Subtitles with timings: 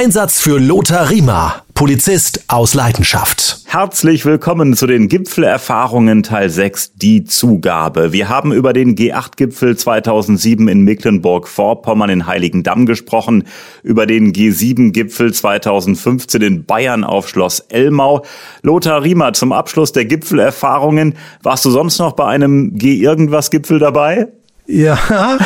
[0.00, 3.62] Einsatz für Lothar Riemer, Polizist aus Leidenschaft.
[3.64, 8.12] Herzlich willkommen zu den Gipfelerfahrungen Teil 6, die Zugabe.
[8.12, 13.48] Wir haben über den G8-Gipfel 2007 in Mecklenburg-Vorpommern in Heiligendamm gesprochen,
[13.82, 18.24] über den G7-Gipfel 2015 in Bayern auf Schloss Elmau.
[18.62, 24.28] Lothar Riemer, zum Abschluss der Gipfelerfahrungen, warst du sonst noch bei einem G-Irgendwas-Gipfel dabei?
[24.68, 24.96] Ja,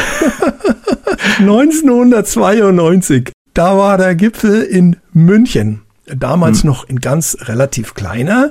[1.39, 3.33] 1992.
[3.55, 5.83] Da war der Gipfel in München.
[6.07, 6.71] Damals hm.
[6.71, 8.51] noch in ganz relativ kleiner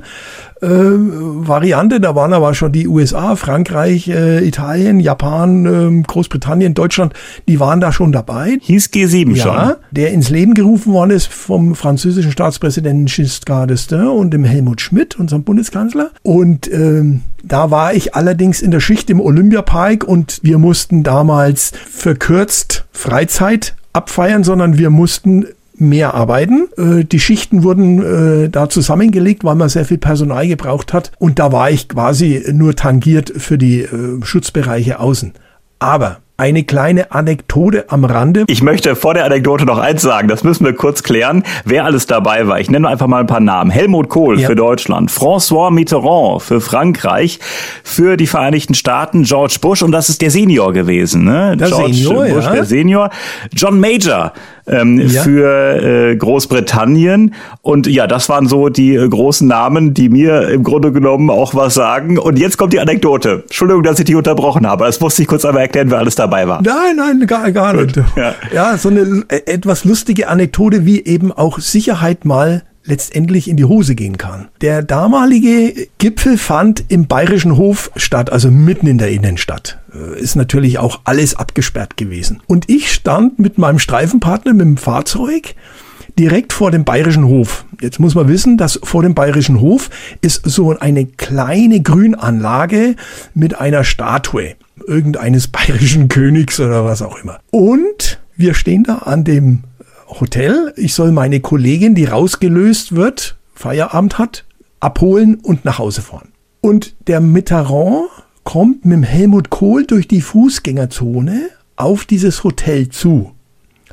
[0.61, 1.99] äh, Variante.
[1.99, 7.13] Da waren aber schon die USA, Frankreich, äh, Italien, Japan, äh, Großbritannien, Deutschland,
[7.49, 8.57] die waren da schon dabei.
[8.61, 9.75] Hieß G7 ja, schon.
[9.91, 15.19] Der ins Leben gerufen worden ist vom französischen Staatspräsidenten Giscard d'Estaing und dem Helmut Schmidt,
[15.19, 16.11] unserem Bundeskanzler.
[16.23, 21.73] Und ähm, da war ich allerdings in der Schicht im Olympiapark und wir mussten damals
[21.89, 25.45] verkürzt Freizeit abfeiern, sondern wir mussten
[25.75, 26.67] mehr arbeiten.
[26.77, 31.11] Äh, die Schichten wurden äh, da zusammengelegt, weil man sehr viel Personal gebraucht hat.
[31.17, 35.33] Und da war ich quasi nur tangiert für die äh, Schutzbereiche außen.
[35.79, 38.45] Aber eine kleine Anekdote am Rande.
[38.47, 42.07] Ich möchte vor der Anekdote noch eins sagen, das müssen wir kurz klären, wer alles
[42.07, 42.59] dabei war.
[42.59, 43.69] Ich nenne einfach mal ein paar Namen.
[43.69, 44.47] Helmut Kohl ja.
[44.47, 47.39] für Deutschland, François Mitterrand für Frankreich,
[47.83, 51.55] für die Vereinigten Staaten George Bush und das ist der Senior gewesen, ne?
[51.57, 52.53] Der George Senior, Bush, ja.
[52.53, 53.09] der Senior.
[53.53, 54.33] John Major
[54.67, 55.23] ähm, ja.
[55.23, 57.33] für äh, Großbritannien.
[57.61, 61.55] Und ja, das waren so die äh, großen Namen, die mir im Grunde genommen auch
[61.55, 62.17] was sagen.
[62.17, 63.43] Und jetzt kommt die Anekdote.
[63.43, 64.85] Entschuldigung, dass ich die unterbrochen habe.
[64.85, 66.61] Das musste ich kurz einmal erklären, wer alles dabei war.
[66.61, 67.97] Nein, nein, gar, gar nicht.
[68.15, 68.35] Ja.
[68.53, 73.65] ja, so eine äh, etwas lustige Anekdote, wie eben auch Sicherheit mal letztendlich in die
[73.65, 74.47] Hose gehen kann.
[74.61, 79.79] Der damalige Gipfel fand im Bayerischen Hof statt, also mitten in der Innenstadt.
[79.93, 82.41] Äh, ist natürlich auch alles abgesperrt gewesen.
[82.47, 85.55] Und ich stand mit meinem Streifenpartner mit dem Fahrzeug
[86.17, 87.65] direkt vor dem Bayerischen Hof.
[87.79, 89.89] Jetzt muss man wissen, dass vor dem Bayerischen Hof
[90.21, 92.95] ist so eine kleine Grünanlage
[93.33, 94.55] mit einer Statue
[94.87, 97.39] irgendeines bayerischen Königs oder was auch immer.
[97.51, 99.63] Und wir stehen da an dem
[100.19, 100.73] Hotel.
[100.75, 104.45] Ich soll meine Kollegin, die rausgelöst wird, Feierabend hat,
[104.79, 106.33] abholen und nach Hause fahren.
[106.61, 108.09] Und der Mitterrand
[108.43, 113.31] kommt mit dem Helmut Kohl durch die Fußgängerzone auf dieses Hotel zu.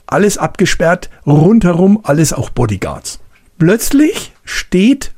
[0.06, 3.21] Alles abgesperrt, rundherum alles auch Bodyguards.
[3.59, 5.12] Plötzlich steht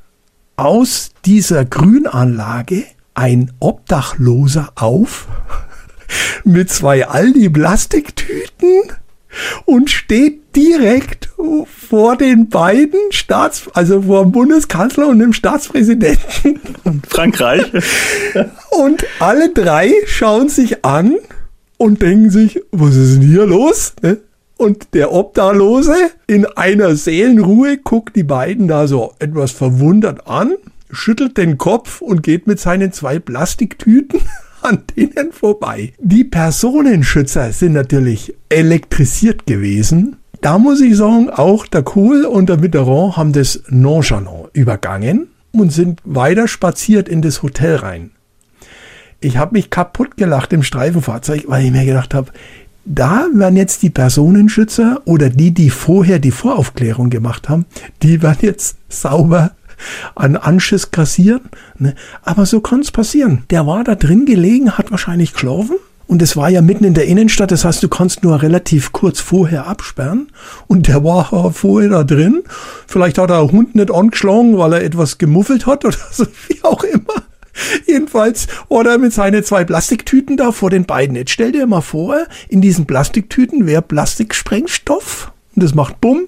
[0.56, 2.84] aus dieser Grünanlage
[3.14, 5.28] ein Obdachloser auf
[6.44, 8.92] mit zwei Aldi-Plastiktüten
[9.64, 11.28] und steht direkt
[11.66, 16.60] vor den beiden Staats, also vor dem Bundeskanzler und dem Staatspräsidenten.
[17.08, 17.72] Frankreich.
[18.70, 21.16] Und alle drei schauen sich an
[21.76, 23.94] und denken sich, was ist denn hier los?
[24.02, 24.18] Ne?
[24.56, 25.94] Und der Obdachlose
[26.26, 30.54] in einer Seelenruhe guckt die beiden da so etwas verwundert an,
[30.90, 34.20] schüttelt den Kopf und geht mit seinen zwei Plastiktüten
[34.60, 35.94] an denen vorbei.
[35.98, 40.19] Die Personenschützer sind natürlich elektrisiert gewesen.
[40.40, 45.70] Da muss ich sagen, auch der Kohl und der Mitterrand haben das nonchalant übergangen und
[45.70, 48.10] sind weiter spaziert in das Hotel rein.
[49.20, 52.32] Ich habe mich kaputt gelacht im Streifenfahrzeug, weil ich mir gedacht habe,
[52.86, 57.66] da werden jetzt die Personenschützer oder die, die vorher die Voraufklärung gemacht haben,
[58.02, 59.52] die werden jetzt sauber
[60.14, 61.50] an Anschiss kassieren.
[61.78, 61.94] Ne?
[62.22, 63.44] Aber so kann es passieren.
[63.50, 65.76] Der war da drin gelegen, hat wahrscheinlich geschlafen.
[66.10, 69.20] Und es war ja mitten in der Innenstadt, das heißt, du kannst nur relativ kurz
[69.20, 70.26] vorher absperren.
[70.66, 72.42] Und der war vorher da drin.
[72.88, 76.82] Vielleicht hat er Hund nicht angeschlagen, weil er etwas gemuffelt hat oder so, wie auch
[76.82, 77.14] immer.
[77.86, 81.14] Jedenfalls, oder mit seinen zwei Plastiktüten da vor den beiden.
[81.14, 82.16] Jetzt stell dir mal vor,
[82.48, 85.30] in diesen Plastiktüten wäre Plastiksprengstoff.
[85.54, 86.26] Und das macht Bumm.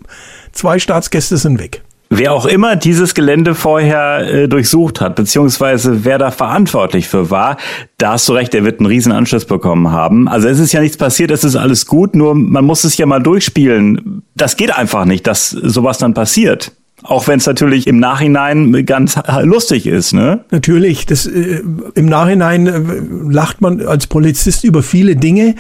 [0.53, 1.82] Zwei Staatsgäste sind weg.
[2.14, 7.56] Wer auch immer dieses Gelände vorher äh, durchsucht hat, beziehungsweise wer da verantwortlich für war,
[7.96, 10.28] da hast du recht, der wird einen riesen Anschluss bekommen haben.
[10.28, 13.06] Also es ist ja nichts passiert, es ist alles gut, nur man muss es ja
[13.06, 14.22] mal durchspielen.
[14.34, 16.72] Das geht einfach nicht, dass sowas dann passiert.
[17.03, 20.45] Auch wenn es natürlich im Nachhinein ganz lustig ist, ne?
[20.51, 21.04] Natürlich.
[21.07, 21.60] Das, äh,
[21.95, 22.81] Im Nachhinein äh,
[23.28, 25.57] lacht man als Polizist über viele Dinge,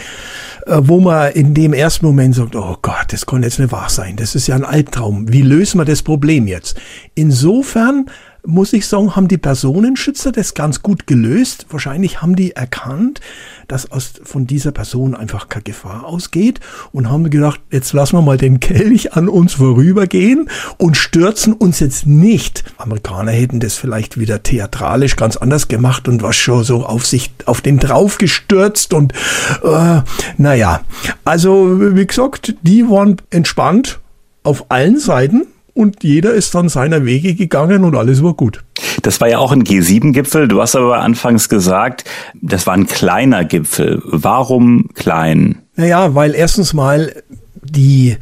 [0.66, 3.88] äh, wo man in dem ersten Moment sagt, oh Gott, das kann jetzt nicht wahr
[3.88, 4.14] sein.
[4.16, 5.32] Das ist ja ein Albtraum.
[5.32, 6.80] Wie lösen wir das Problem jetzt?
[7.14, 8.06] Insofern
[8.44, 11.66] muss ich sagen, haben die Personenschützer das ganz gut gelöst.
[11.70, 13.20] Wahrscheinlich haben die erkannt,
[13.68, 16.60] dass aus, von dieser Person einfach keine Gefahr ausgeht
[16.90, 21.78] und haben gedacht, jetzt lassen wir mal den Kelch an uns vorübergehen und stürzen uns
[21.80, 22.64] jetzt nicht.
[22.78, 27.32] Amerikaner hätten das vielleicht wieder theatralisch ganz anders gemacht und was schon so auf sich,
[27.46, 29.12] auf den drauf gestürzt und
[29.62, 30.00] äh,
[30.36, 30.80] naja.
[31.24, 34.00] Also, wie gesagt, die waren entspannt
[34.42, 38.62] auf allen Seiten und jeder ist dann seiner Wege gegangen und alles war gut.
[39.02, 40.48] Das war ja auch ein G7-Gipfel.
[40.48, 42.04] Du hast aber anfangs gesagt,
[42.40, 44.02] das war ein kleiner Gipfel.
[44.04, 45.58] Warum klein?
[45.76, 47.12] Naja, weil erstens mal
[47.62, 48.16] die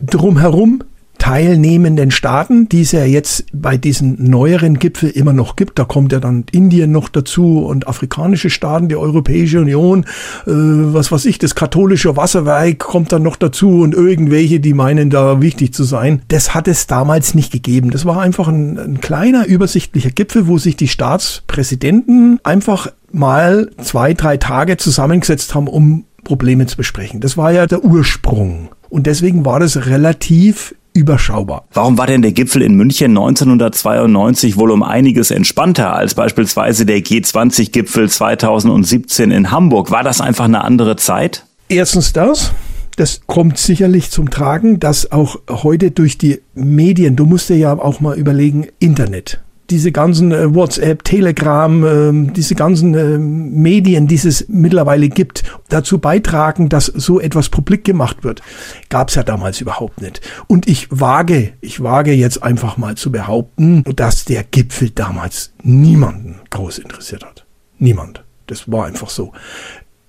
[0.00, 0.82] drumherum
[1.18, 5.78] teilnehmenden Staaten, die es ja jetzt bei diesen neueren Gipfel immer noch gibt.
[5.78, 10.04] Da kommt ja dann Indien noch dazu und afrikanische Staaten, die Europäische Union,
[10.46, 15.10] äh, was weiß ich, das katholische Wasserwerk kommt dann noch dazu und irgendwelche, die meinen
[15.10, 16.22] da wichtig zu sein.
[16.28, 17.90] Das hat es damals nicht gegeben.
[17.90, 24.14] Das war einfach ein, ein kleiner, übersichtlicher Gipfel, wo sich die Staatspräsidenten einfach mal zwei,
[24.14, 27.20] drei Tage zusammengesetzt haben, um Probleme zu besprechen.
[27.20, 28.68] Das war ja der Ursprung.
[28.90, 31.64] Und deswegen war das relativ überschaubar.
[31.72, 36.98] Warum war denn der Gipfel in München 1992 wohl um einiges entspannter als beispielsweise der
[36.98, 39.90] G20-Gipfel 2017 in Hamburg?
[39.90, 41.44] War das einfach eine andere Zeit?
[41.68, 42.52] Erstens das.
[42.96, 47.72] Das kommt sicherlich zum Tragen, dass auch heute durch die Medien, du musst dir ja
[47.78, 49.40] auch mal überlegen, Internet
[49.70, 55.98] diese ganzen äh, WhatsApp, Telegram, äh, diese ganzen äh, Medien, die es mittlerweile gibt, dazu
[55.98, 58.42] beitragen, dass so etwas publik gemacht wird.
[58.88, 60.20] Gab es ja damals überhaupt nicht.
[60.46, 66.36] Und ich wage, ich wage jetzt einfach mal zu behaupten, dass der Gipfel damals niemanden
[66.50, 67.44] groß interessiert hat.
[67.78, 68.24] Niemand.
[68.46, 69.32] Das war einfach so.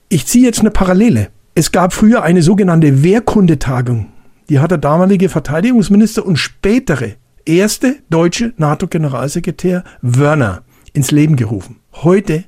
[0.07, 1.27] Ich ziehe jetzt eine Parallele.
[1.55, 4.07] Es gab früher eine sogenannte Wehrkundetagung.
[4.47, 7.15] Die hat der damalige Verteidigungsminister und spätere
[7.57, 10.63] erste deutsche NATO-Generalsekretär Wörner
[10.93, 11.77] ins Leben gerufen.
[11.93, 12.45] Heute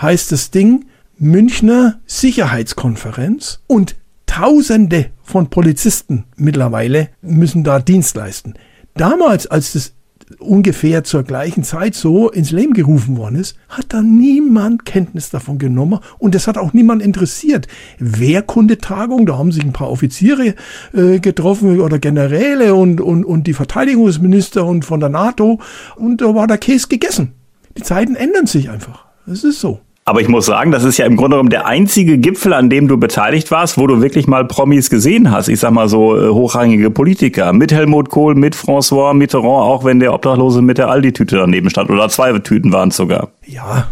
[0.00, 0.86] heißt das Ding
[1.18, 3.96] Münchner Sicherheitskonferenz und
[4.26, 8.54] Tausende von Polizisten mittlerweile müssen da Dienst leisten.
[8.94, 9.93] Damals, als das
[10.38, 15.58] ungefähr zur gleichen Zeit so ins Leben gerufen worden ist, hat da niemand Kenntnis davon
[15.58, 17.68] genommen und es hat auch niemand interessiert.
[17.98, 20.54] Wehrkundetagung, da haben sich ein paar Offiziere
[20.92, 25.60] äh, getroffen oder Generäle und, und, und die Verteidigungsminister und von der NATO
[25.96, 27.32] und da war der Käse gegessen.
[27.76, 29.04] Die Zeiten ändern sich einfach.
[29.26, 29.80] Es ist so.
[30.06, 32.88] Aber ich muss sagen, das ist ja im Grunde genommen der einzige Gipfel, an dem
[32.88, 35.48] du beteiligt warst, wo du wirklich mal Promis gesehen hast.
[35.48, 37.54] Ich sag mal so äh, hochrangige Politiker.
[37.54, 41.88] Mit Helmut Kohl, mit François Mitterrand, auch wenn der Obdachlose mit der Aldi-Tüte daneben stand.
[41.88, 43.30] Oder zwei Tüten waren es sogar.
[43.46, 43.88] Ja,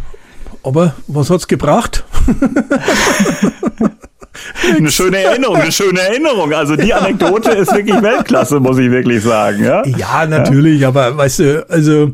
[0.63, 2.05] aber was hat's gebracht?
[4.77, 6.53] eine schöne Erinnerung, eine schöne Erinnerung.
[6.53, 9.65] Also die Anekdote ist wirklich Weltklasse, muss ich wirklich sagen.
[9.65, 10.89] Ja, ja natürlich, ja?
[10.89, 12.13] aber weißt du, also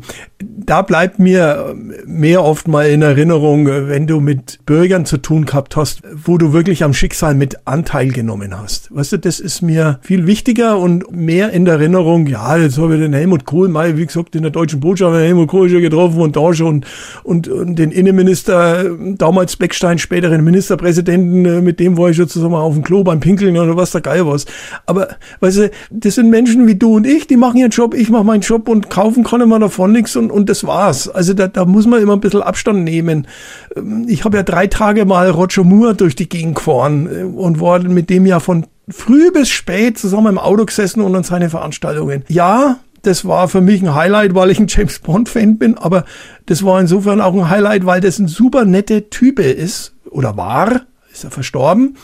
[0.69, 1.75] da bleibt mir
[2.05, 6.53] mehr oft mal in Erinnerung, wenn du mit Bürgern zu tun gehabt hast, wo du
[6.53, 8.95] wirklich am Schicksal mit Anteil genommen hast.
[8.95, 12.27] Weißt du, das ist mir viel wichtiger und mehr in Erinnerung.
[12.27, 15.47] Ja, jetzt habe ich den Helmut Kohl mal, wie gesagt, in der deutschen Botschaft Helmut
[15.47, 16.85] Kohl schon getroffen und da schon
[17.23, 22.75] und, und den Innenminister, damals Beckstein, späteren Ministerpräsidenten, mit dem war ich schon zusammen auf
[22.75, 24.45] dem Klo beim Pinkeln oder was da geil was.
[24.85, 25.07] Aber,
[25.39, 28.23] weißt du, das sind Menschen wie du und ich, die machen ihren Job, ich mache
[28.23, 31.09] meinen Job und kaufen kann man davon nichts und, und das war's.
[31.09, 33.27] Also da, da muss man immer ein bisschen Abstand nehmen.
[33.75, 37.59] Ähm, ich habe ja drei Tage mal Roger Moore durch die Gegend gefahren äh, und
[37.59, 41.49] war mit dem ja von früh bis spät zusammen im Auto gesessen und an seine
[41.49, 42.23] Veranstaltungen.
[42.27, 46.05] Ja, das war für mich ein Highlight, weil ich ein James Bond Fan bin, aber
[46.47, 50.81] das war insofern auch ein Highlight, weil das ein super nette Type ist oder war
[51.11, 51.97] ist er verstorben.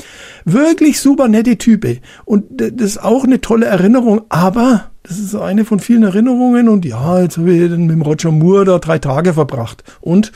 [0.45, 1.97] Wirklich super nette Type.
[2.25, 6.83] Und das ist auch eine tolle Erinnerung, aber das ist eine von vielen Erinnerungen und
[6.83, 9.83] ja, jetzt habe ich mit dem Roger Moore da drei Tage verbracht.
[10.01, 10.31] Und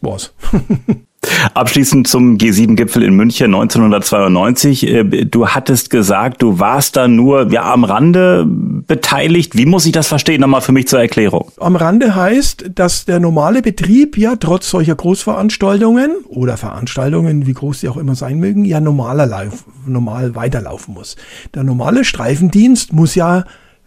[0.00, 0.34] das war's.
[1.54, 4.86] Abschließend zum G7-Gipfel in München 1992.
[4.86, 9.56] Äh, du hattest gesagt, du warst da nur ja, am Rande beteiligt.
[9.56, 10.40] Wie muss ich das verstehen?
[10.40, 11.50] Nochmal für mich zur Erklärung.
[11.58, 17.80] Am Rande heißt, dass der normale Betrieb ja trotz solcher Großveranstaltungen oder Veranstaltungen, wie groß
[17.80, 21.16] sie auch immer sein mögen, ja normaler Lauf, normal weiterlaufen muss.
[21.54, 23.44] Der normale Streifendienst muss ja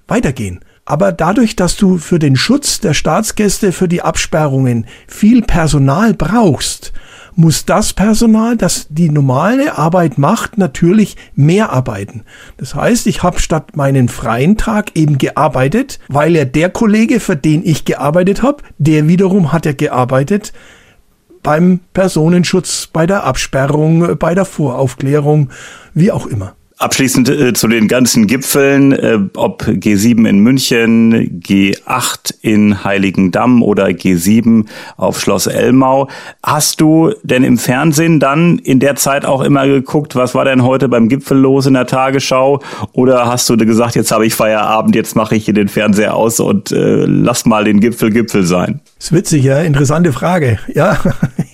[0.07, 0.59] weitergehen.
[0.89, 6.93] Aber dadurch, dass du für den Schutz der Staatsgäste, für die Absperrungen viel Personal brauchst,
[7.35, 12.23] muss das Personal, das die normale Arbeit macht, natürlich mehr arbeiten.
[12.57, 17.35] Das heißt, ich habe statt meinen freien Tag eben gearbeitet, weil ja der Kollege, für
[17.35, 20.53] den ich gearbeitet habe, der wiederum hat ja gearbeitet
[21.43, 25.51] beim Personenschutz, bei der Absperrung, bei der Voraufklärung,
[25.93, 26.55] wie auch immer.
[26.81, 33.87] Abschließend äh, zu den ganzen Gipfeln, äh, ob G7 in München, G8 in Heiligendamm oder
[33.87, 36.07] G7 auf Schloss Elmau.
[36.41, 40.63] Hast du denn im Fernsehen dann in der Zeit auch immer geguckt, was war denn
[40.63, 42.61] heute beim Gipfel los in der Tagesschau?
[42.93, 46.39] Oder hast du gesagt, jetzt habe ich Feierabend, jetzt mache ich hier den Fernseher aus
[46.39, 48.79] und äh, lass mal den Gipfel Gipfel sein?
[48.95, 50.59] Das ist witzig, ja, interessante Frage.
[50.73, 50.97] Ja,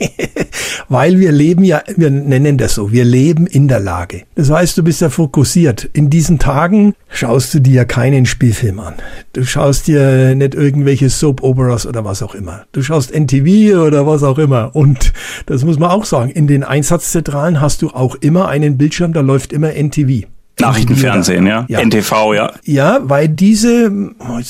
[0.89, 4.23] weil wir leben ja, wir nennen das so, wir leben in der Lage.
[4.35, 5.89] Das heißt, du bist ja fokussiert.
[5.93, 8.95] In diesen Tagen schaust du dir keinen Spielfilm an.
[9.33, 12.65] Du schaust dir nicht irgendwelche Soap-Operas oder was auch immer.
[12.71, 14.75] Du schaust NTV oder was auch immer.
[14.75, 15.13] Und
[15.45, 19.21] das muss man auch sagen, in den Einsatzzentralen hast du auch immer einen Bildschirm, da
[19.21, 20.27] läuft immer NTV.
[20.59, 21.65] Nachrichtenfernsehen, ja?
[21.67, 21.81] ja.
[21.81, 22.53] NTV, ja.
[22.63, 23.91] Ja, weil diese,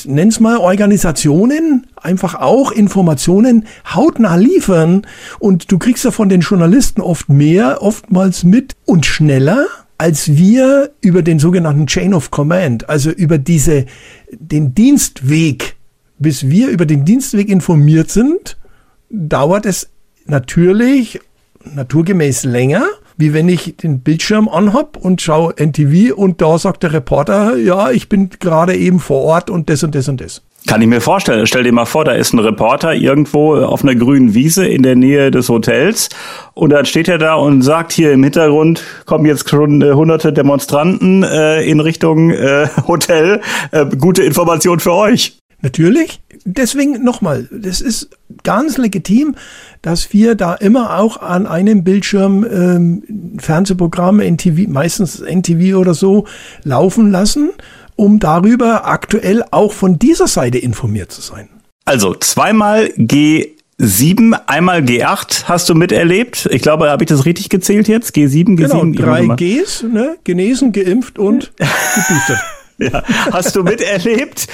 [0.04, 5.02] nenn's mal Organisationen, einfach auch Informationen hautnah liefern
[5.38, 9.66] und du kriegst ja von den Journalisten oft mehr, oftmals mit und schneller,
[9.98, 13.86] als wir über den sogenannten Chain of Command, also über diese,
[14.30, 15.76] den Dienstweg,
[16.18, 18.56] bis wir über den Dienstweg informiert sind,
[19.10, 19.88] dauert es
[20.26, 21.20] natürlich
[21.64, 22.84] naturgemäß länger
[23.16, 27.90] wie wenn ich den Bildschirm anhab und schaue NTV und da sagt der Reporter, ja,
[27.90, 30.42] ich bin gerade eben vor Ort und das und das und das.
[30.66, 31.46] Kann ich mir vorstellen.
[31.46, 34.96] Stell dir mal vor, da ist ein Reporter irgendwo auf einer grünen Wiese in der
[34.96, 36.08] Nähe des Hotels
[36.54, 40.32] und dann steht er da und sagt hier im Hintergrund kommen jetzt schon äh, hunderte
[40.32, 43.40] Demonstranten äh, in Richtung äh, Hotel.
[43.70, 45.38] Äh, gute Information für euch.
[45.62, 46.20] Natürlich.
[46.48, 48.08] Deswegen nochmal, das ist
[48.44, 49.34] ganz legitim,
[49.82, 56.26] dass wir da immer auch an einem Bildschirm ähm, Fernsehprogramme, NTV, meistens NTV oder so,
[56.62, 57.50] laufen lassen,
[57.96, 61.48] um darüber aktuell auch von dieser Seite informiert zu sein.
[61.84, 66.48] Also zweimal G7, einmal G8 hast du miterlebt.
[66.52, 68.14] Ich glaube, habe ich das richtig gezählt jetzt?
[68.14, 68.54] G7, G7?
[68.54, 70.16] Genau, drei Gs, ne?
[70.22, 72.38] genesen, geimpft und geboostert.
[72.78, 73.02] Ja,
[73.32, 74.46] hast du miterlebt